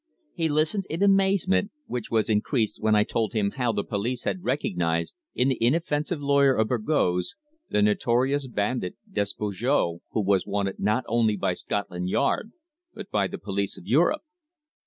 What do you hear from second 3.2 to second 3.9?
him how the